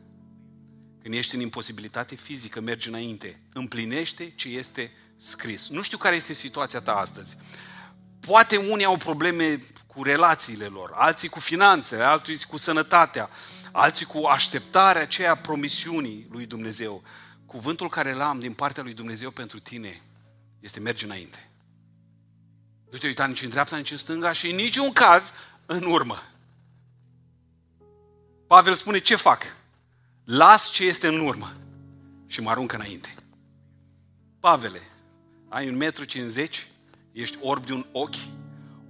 [1.02, 3.42] Când ești în imposibilitate fizică, mergi înainte.
[3.54, 5.70] Împlinește ce este scris.
[5.70, 7.38] Nu știu care este situația ta astăzi.
[8.20, 13.30] Poate unii au probleme cu relațiile lor, alții cu finanțele, alții cu sănătatea,
[13.72, 17.04] alții cu așteptarea aceea promisiunii lui Dumnezeu.
[17.46, 20.02] Cuvântul care l-am din partea lui Dumnezeu pentru tine
[20.60, 21.50] este merge înainte.
[22.92, 25.34] Nu te uita nici în dreapta, nici în stânga și în niciun caz
[25.66, 26.35] în urmă.
[28.56, 29.56] Pavel spune, ce fac?
[30.24, 31.54] Las ce este în urmă
[32.28, 33.16] și mă aruncă înainte.
[34.40, 34.82] Pavele,
[35.50, 36.68] ai un metru cincizeci,
[37.12, 38.16] ești orb de un ochi,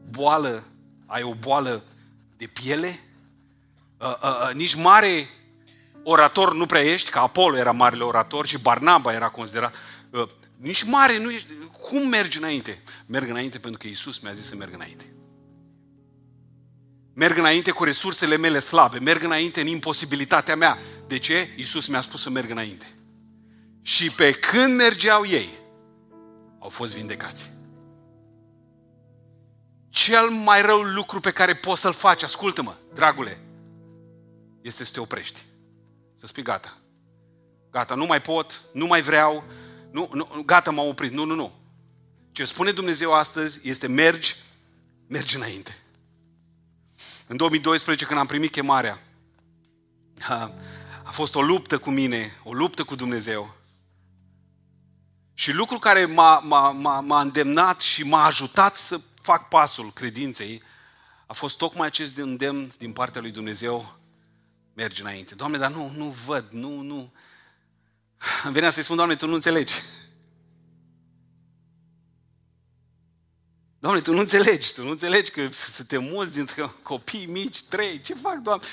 [0.10, 0.64] boală,
[1.06, 1.84] ai o boală
[2.38, 3.00] de piele,
[3.98, 5.30] uh, uh, uh, nici mare
[6.04, 9.76] orator nu prea ești, că Apollo era marele orator și Barnaba era considerat.
[10.10, 11.54] Uh, nici mare nu ești.
[11.90, 12.82] Cum mergi înainte?
[13.06, 15.15] Merg înainte pentru că Isus mi-a zis să merg înainte.
[17.18, 20.78] Merg înainte cu resursele mele slabe, merg înainte în imposibilitatea mea.
[21.08, 21.50] De ce?
[21.56, 22.86] Isus mi-a spus să merg înainte.
[23.82, 25.50] Și pe când mergeau ei,
[26.60, 27.52] au fost vindecați.
[29.90, 33.40] Cel mai rău lucru pe care poți să-l faci, ascultă-mă, dragule,
[34.62, 35.46] este să te oprești.
[36.20, 36.78] Să spui gata.
[37.72, 39.44] Gata, nu mai pot, nu mai vreau,
[39.92, 41.12] nu, nu, gata, m-am oprit.
[41.12, 41.52] Nu, nu, nu.
[42.32, 44.36] Ce spune Dumnezeu astăzi este mergi,
[45.08, 45.78] mergi înainte.
[47.28, 49.02] În 2012, când am primit chemarea,
[50.28, 50.52] a,
[51.04, 53.56] a fost o luptă cu mine, o luptă cu Dumnezeu.
[55.34, 60.62] Și lucru care m-a, m-a, m-a, m-a îndemnat și m-a ajutat să fac pasul credinței,
[61.26, 63.98] a fost tocmai acest îndemn din partea lui Dumnezeu,
[64.74, 65.36] mergi înainte.
[65.36, 67.12] Doamne, dar nu, nu văd, nu, nu.
[68.44, 69.74] Îmi venea să-i spun, Doamne, Tu nu înțelegi.
[73.86, 78.02] Doamne, Tu nu înțelegi, Tu nu înțelegi că să te muți dintre copii mici, trei,
[78.02, 78.66] ce fac, Doamne?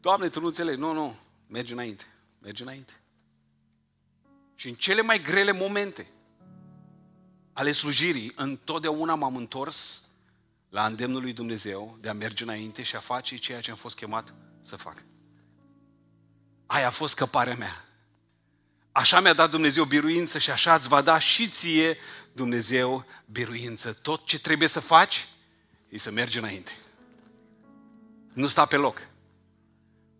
[0.00, 0.80] Doamne, Tu nu înțelegi.
[0.80, 2.04] Nu, nu, mergi înainte,
[2.38, 2.92] mergi înainte.
[4.54, 6.06] Și în cele mai grele momente
[7.52, 10.02] ale slujirii, întotdeauna m-am întors
[10.68, 13.96] la îndemnul lui Dumnezeu de a merge înainte și a face ceea ce am fost
[13.96, 15.04] chemat să fac.
[16.66, 17.84] Aia a fost scăparea mea.
[18.96, 21.96] Așa mi-a dat Dumnezeu biruință și așa îți va da și ție
[22.32, 23.92] Dumnezeu biruință.
[23.92, 25.28] Tot ce trebuie să faci
[25.88, 26.72] e să mergi înainte.
[28.32, 29.08] Nu sta pe loc.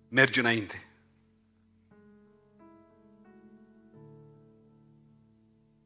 [0.08, 0.88] Mergi înainte.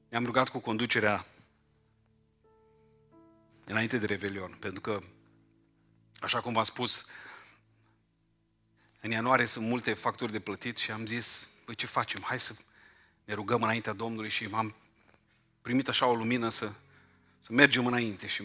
[0.09, 1.27] Ne-am rugat cu conducerea
[3.65, 5.01] înainte de Revelion, pentru că,
[6.21, 7.07] așa cum v-am spus,
[9.01, 12.23] în ianuarie sunt multe facturi de plătit și am zis, păi ce facem?
[12.23, 12.55] Hai să
[13.31, 14.75] ne rugăm înaintea Domnului și m-am
[15.63, 16.73] primit așa o lumină să,
[17.41, 18.43] să mergem înainte și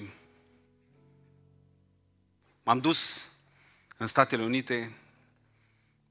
[2.64, 3.30] m-am dus
[3.98, 4.92] în Statele Unite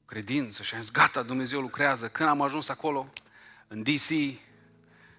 [0.04, 2.08] credință și am zis, gata, Dumnezeu lucrează.
[2.08, 3.12] Când am ajuns acolo,
[3.68, 4.38] în DC,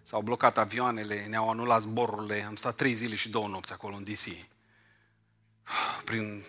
[0.03, 4.03] s-au blocat avioanele, ne-au anulat zborurile, am stat trei zile și două nopți acolo în
[4.03, 4.25] DC.
[6.05, 6.45] Prin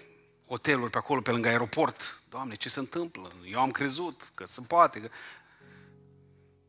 [0.46, 2.22] hoteluri pe acolo, pe lângă aeroport.
[2.28, 3.28] Doamne, ce se întâmplă?
[3.50, 5.00] Eu am crezut că se poate.
[5.00, 5.08] Că...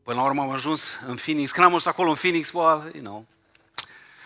[0.08, 1.50] Până la urmă am ajuns în Phoenix.
[1.50, 3.26] Când am ajuns acolo în Phoenix, well, you know,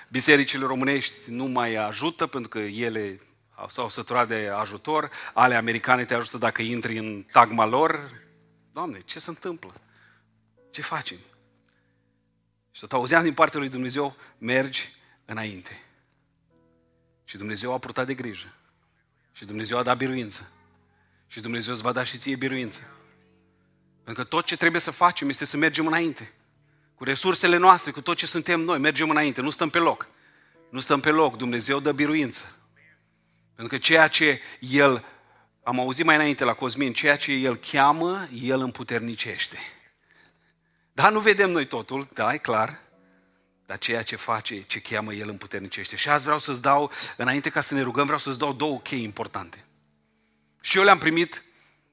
[0.09, 3.21] bisericile românești nu mai ajută pentru că ele
[3.69, 8.11] s-au săturat de ajutor, ale americane te ajută dacă intri în tagma lor.
[8.73, 9.75] Doamne, ce se întâmplă?
[10.71, 11.19] Ce facem?
[12.71, 14.93] Și tot auzeam din partea lui Dumnezeu, mergi
[15.25, 15.83] înainte.
[17.25, 18.55] Și Dumnezeu a purtat de grijă.
[19.33, 20.53] Și Dumnezeu a dat biruință.
[21.27, 22.97] Și Dumnezeu îți va da și ție biruință.
[24.05, 26.33] Pentru că tot ce trebuie să facem este să mergem înainte.
[26.95, 30.09] Cu resursele noastre, cu tot ce suntem noi, mergem înainte, nu stăm pe loc.
[30.71, 32.57] Nu stăm pe loc, Dumnezeu dă biruință.
[33.55, 35.05] Pentru că ceea ce El,
[35.63, 39.59] am auzit mai înainte la Cosmin, ceea ce El cheamă, El împuternicește.
[40.93, 42.81] Dar nu vedem noi totul, da, e clar,
[43.67, 45.97] dar ceea ce face, ce cheamă El împuternicește.
[45.97, 49.03] Și azi vreau să-ți dau, înainte ca să ne rugăm, vreau să-ți dau două chei
[49.03, 49.65] importante.
[50.61, 51.43] Și eu le-am primit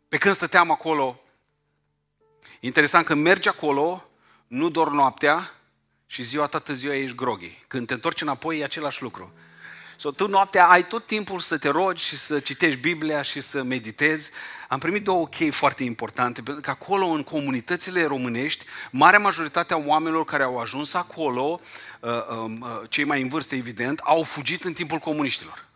[0.07, 1.21] pe când stăteam acolo.
[2.59, 4.09] Interesant că mergi acolo,
[4.47, 5.51] nu doar noaptea
[6.05, 7.63] și ziua, toată ziua ești groghi.
[7.67, 9.33] Când te întorci înapoi e același lucru.
[9.97, 13.63] So, tu noaptea ai tot timpul să te rogi și să citești Biblia și să
[13.63, 14.31] meditezi.
[14.67, 19.77] Am primit două chei foarte importante, pentru că acolo, în comunitățile românești, marea majoritate a
[19.77, 21.59] oamenilor care au ajuns acolo,
[21.99, 25.68] uh, um, uh, cei mai în vârstă, evident, au fugit în timpul comuniștilor.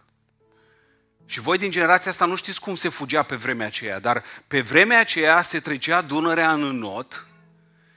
[1.33, 4.61] Și voi din generația asta nu știți cum se fugea pe vremea aceea, dar pe
[4.61, 7.25] vremea aceea se trecea Dunărea în not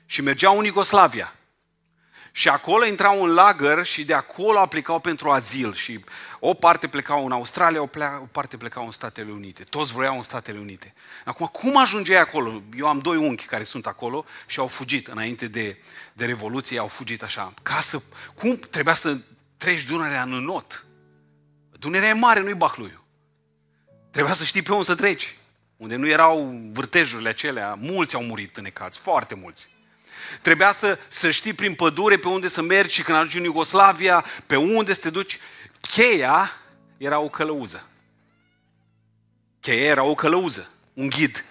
[0.07, 1.35] și mergeau în Iugoslavia.
[2.33, 5.75] Și acolo intrau în lagăr și de acolo aplicau pentru azil.
[5.75, 6.05] Și
[6.39, 9.65] o parte plecau în Australia, o, plea, o parte plecau în Statele Unite.
[9.65, 10.95] Toți vroiau în Statele Unite.
[11.25, 12.63] Acum, cum ajungeai acolo?
[12.77, 15.79] Eu am doi unchi care sunt acolo și au fugit înainte de,
[16.13, 17.55] de Revoluție, au fugit așa.
[17.63, 18.01] Ca să,
[18.35, 19.17] cum trebuia să
[19.57, 20.85] treci Dunărea în not?
[21.79, 23.06] Dunărea e mare, nu-i Bahluiu.
[24.17, 25.37] Trebuia să știi pe unde să treci.
[25.77, 29.69] Unde nu erau vârtejurile acelea, mulți au murit necați, foarte mulți.
[30.43, 34.25] Trebuia să, să știi prin pădure pe unde să mergi și când ajungi în Iugoslavia,
[34.47, 35.39] pe unde să te duci.
[35.81, 36.53] Cheia
[36.97, 37.87] era o călăuză.
[39.61, 41.45] Cheia era o călăuză, un ghid.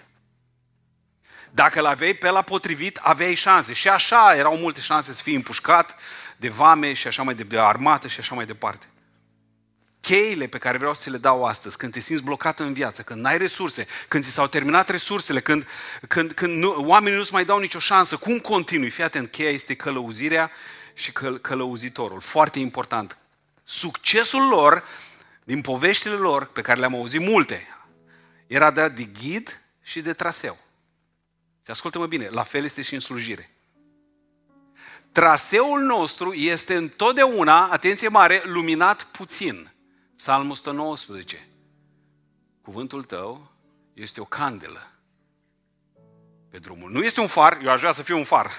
[1.50, 3.72] Dacă l aveai pe la potrivit, aveai șanse.
[3.72, 5.96] Și așa erau multe șanse să fii împușcat
[6.36, 8.86] de vame și așa mai de, de armată și așa mai departe
[10.06, 13.20] cheile pe care vreau să le dau astăzi, când te simți blocat în viață, când
[13.20, 15.66] n-ai resurse, când ți s-au terminat resursele, când,
[16.08, 18.90] când, când nu, oamenii nu-ți mai dau nicio șansă, cum continui?
[18.90, 20.50] Fii atent, cheia este călăuzirea
[20.94, 22.20] și căl, călăuzitorul.
[22.20, 23.18] Foarte important.
[23.64, 24.84] Succesul lor,
[25.44, 27.66] din poveștile lor, pe care le-am auzit multe,
[28.46, 30.58] era dat de ghid și de traseu.
[31.64, 33.50] Și ascultă-mă bine, la fel este și în slujire.
[35.12, 39.70] Traseul nostru este întotdeauna, atenție mare, luminat puțin.
[40.16, 41.48] Psalmul 119.
[42.62, 43.52] Cuvântul tău
[43.92, 44.90] este o candelă
[46.50, 46.90] pe drumul.
[46.90, 48.50] Nu este un far, eu aș vrea să fiu un far.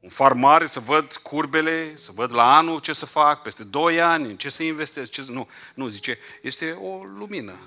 [0.00, 4.00] Un far mare, să văd curbele, să văd la anul ce să fac, peste 2
[4.00, 5.10] ani, în ce să investesc.
[5.10, 5.30] Ce să...
[5.30, 7.58] Nu, nu, zice, este o lumină.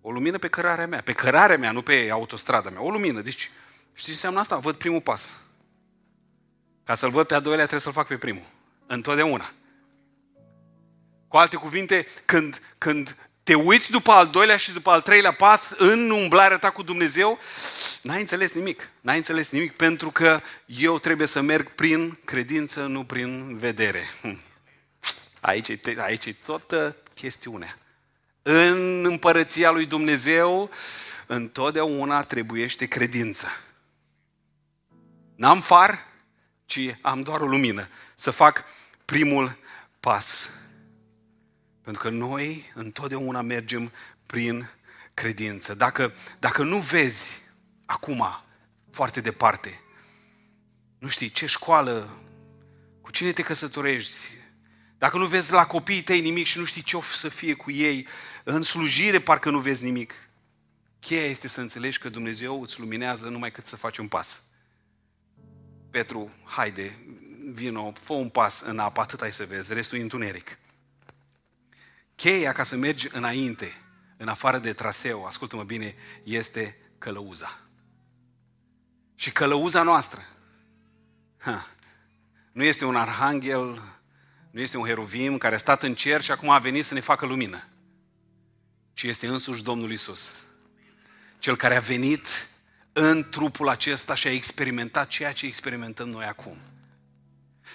[0.00, 1.00] O lumină pe cărarea mea.
[1.00, 2.82] Pe cărarea mea, nu pe autostrada mea.
[2.82, 3.20] O lumină.
[3.20, 3.50] Deci,
[3.88, 4.56] știți ce înseamnă asta?
[4.56, 5.40] Văd primul pas.
[6.84, 8.46] Ca să-l văd pe a doilea, trebuie să-l fac pe primul.
[8.86, 9.52] Întotdeauna.
[11.36, 15.74] Cu alte cuvinte, când, când te uiți după al doilea și după al treilea pas
[15.76, 17.38] în umblarea ta cu Dumnezeu,
[18.02, 18.90] n-ai înțeles nimic.
[19.00, 24.08] N-ai înțeles nimic pentru că eu trebuie să merg prin credință, nu prin vedere.
[24.20, 24.40] Hm.
[25.40, 27.78] Aici e, aici e toată chestiunea.
[28.42, 30.70] În împărăția lui Dumnezeu,
[31.26, 33.46] întotdeauna trebuiește credință.
[35.34, 36.06] N-am far,
[36.66, 37.88] ci am doar o lumină.
[38.14, 38.64] Să fac
[39.04, 39.56] primul
[40.00, 40.50] pas.
[41.86, 43.92] Pentru că noi întotdeauna mergem
[44.26, 44.68] prin
[45.14, 45.74] credință.
[45.74, 47.40] Dacă, dacă nu vezi
[47.84, 48.26] acum,
[48.90, 49.80] foarte departe,
[50.98, 52.16] nu știi ce școală,
[53.00, 54.16] cu cine te căsătorești,
[54.98, 57.70] dacă nu vezi la copiii tăi nimic și nu știi ce o să fie cu
[57.70, 58.06] ei,
[58.44, 60.14] în slujire parcă nu vezi nimic,
[61.00, 64.42] cheia este să înțelegi că Dumnezeu îți luminează numai cât să faci un pas.
[65.90, 66.98] Petru, haide,
[67.52, 70.58] vino, fă un pas în apă, atât ai să vezi, restul e întuneric.
[72.16, 73.74] Cheia ca să mergi înainte,
[74.16, 77.58] în afară de traseu, ascultă-mă bine, este călăuza.
[79.14, 80.20] Și călăuza noastră
[81.36, 81.66] ha,
[82.52, 83.82] nu este un arhanghel,
[84.50, 87.00] nu este un heruvim care a stat în cer și acum a venit să ne
[87.00, 87.68] facă lumină,
[88.92, 90.34] ci este însuși Domnul Isus.
[91.38, 92.48] Cel care a venit
[92.92, 96.56] în trupul acesta și a experimentat ceea ce experimentăm noi acum.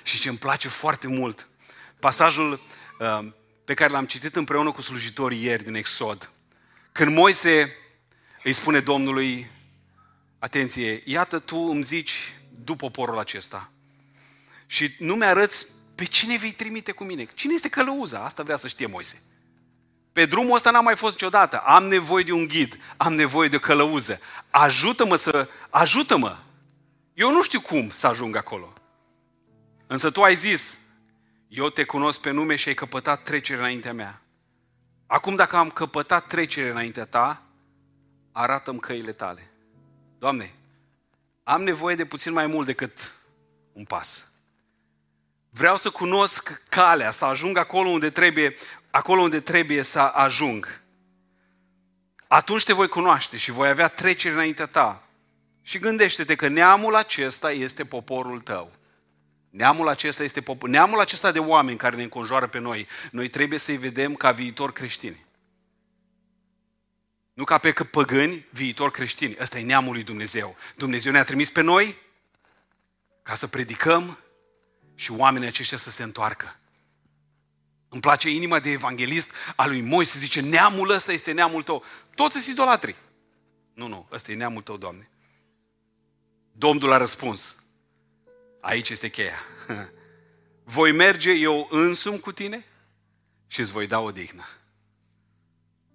[0.04, 1.48] Și ce îmi place foarte mult,
[2.00, 2.60] pasajul
[3.00, 3.32] uh,
[3.72, 6.32] pe care l-am citit împreună cu slujitorii ieri din Exod.
[6.92, 7.76] Când Moise
[8.44, 9.50] îi spune Domnului,
[10.40, 13.72] atenție, iată tu îmi zici după poporul acesta
[14.66, 17.28] și nu mi-arăți pe cine vei trimite cu mine.
[17.34, 18.24] Cine este călăuza?
[18.24, 19.22] Asta vrea să știe Moise.
[20.12, 21.58] Pe drumul ăsta n-am mai fost niciodată.
[21.58, 24.20] Am nevoie de un ghid, am nevoie de o călăuză.
[24.50, 25.50] Ajută-mă să...
[25.70, 26.38] Ajută-mă!
[27.14, 28.74] Eu nu știu cum să ajung acolo.
[29.88, 30.78] Însă tu ai zis,
[31.54, 34.22] eu te cunosc pe nume și ai căpătat trecere înaintea mea.
[35.08, 37.44] Acum dacă am căpătat trecere înaintea ta,
[38.32, 39.52] arată-mi căile tale.
[40.18, 40.54] Doamne,
[41.44, 43.14] am nevoie de puțin mai mult decât
[43.74, 44.32] un pas.
[45.50, 48.56] Vreau să cunosc calea, să ajung acolo unde trebuie,
[48.90, 50.82] acolo unde trebuie să ajung.
[52.28, 55.04] Atunci te voi cunoaște și voi avea trecere înaintea ta.
[55.62, 58.80] Și gândește-te că neamul acesta este poporul tău.
[59.52, 60.70] Neamul acesta este popor.
[60.70, 64.74] Neamul acesta de oameni care ne înconjoară pe noi, noi trebuie să-i vedem ca viitor
[64.74, 65.26] creștini.
[67.34, 69.36] Nu ca pe păgâni, viitor creștini.
[69.40, 70.56] Ăsta e neamul lui Dumnezeu.
[70.76, 71.96] Dumnezeu ne-a trimis pe noi
[73.24, 74.18] ca să predicăm
[74.96, 76.56] și oamenii aceștia să se întoarcă.
[77.90, 81.84] Îmi place inima de evanghelist a lui Moise, zice, neamul ăsta este neamul tău.
[82.16, 82.96] Toți sunt idolatri.
[83.74, 85.10] Nu, nu, ăsta e neamul tău, Doamne.
[86.52, 87.61] Domnul a răspuns.
[88.62, 89.40] Aici este cheia.
[90.64, 92.66] Voi merge eu însumi cu tine
[93.48, 94.46] și îți voi da o dignă.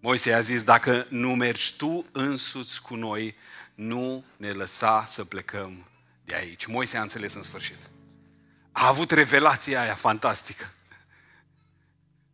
[0.00, 3.36] Moise a zis, dacă nu mergi tu însuți cu noi,
[3.74, 5.88] nu ne lăsa să plecăm
[6.24, 6.66] de aici.
[6.66, 7.78] Moise a înțeles în sfârșit.
[8.72, 10.70] A avut revelația aia fantastică.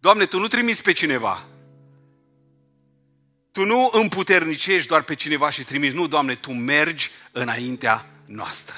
[0.00, 1.46] Doamne, Tu nu trimiți pe cineva.
[3.52, 5.94] Tu nu împuternicești doar pe cineva și trimiți.
[5.94, 8.76] Nu, Doamne, Tu mergi înaintea noastră.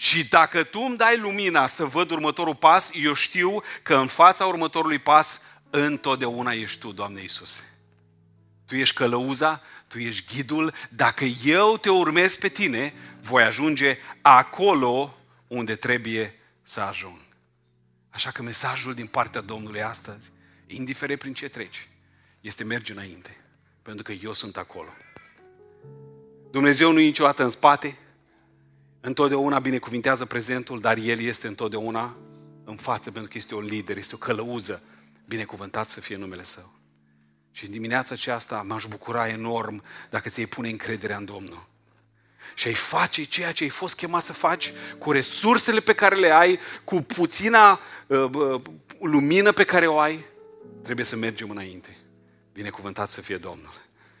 [0.00, 4.46] Și dacă Tu îmi dai lumina să văd următorul pas, eu știu că în fața
[4.46, 5.40] următorului pas
[5.70, 7.78] întotdeauna ești Tu, Doamne Iisuse.
[8.66, 10.74] Tu ești călăuza, Tu ești ghidul.
[10.88, 17.20] Dacă eu te urmez pe Tine, voi ajunge acolo unde trebuie să ajung.
[18.10, 20.30] Așa că mesajul din partea Domnului astăzi,
[20.66, 21.88] indiferent prin ce treci,
[22.40, 23.36] este merge înainte.
[23.82, 24.90] Pentru că eu sunt acolo.
[26.50, 27.98] Dumnezeu nu e niciodată în spate,
[29.00, 32.16] întotdeauna binecuvintează prezentul, dar El este întotdeauna
[32.64, 34.82] în față, pentru că este un lider, este o călăuză.
[35.26, 36.78] Binecuvântat să fie numele Său.
[37.52, 41.68] Și în dimineața aceasta m-aș bucura enorm dacă ți-ai pune încrederea în Domnul
[42.54, 46.30] și ai face ceea ce ai fost chemat să faci cu resursele pe care le
[46.30, 48.60] ai, cu puțina uh, uh,
[49.00, 50.24] lumină pe care o ai,
[50.82, 51.96] trebuie să mergem înainte.
[52.52, 53.72] Binecuvântat să fie Domnul.